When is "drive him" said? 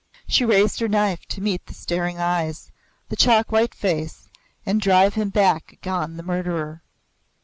4.81-5.29